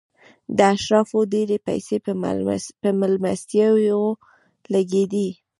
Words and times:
د 0.57 0.59
اشرافو 0.75 1.19
ډېرې 1.33 1.57
پیسې 1.67 1.95
په 2.81 2.91
مېلمستیاوو 3.01 4.09
لګېدې. 4.73 5.29